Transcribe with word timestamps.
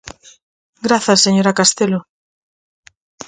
Grazas, 0.85 1.23
señora 1.25 1.57
Castelo. 1.59 1.99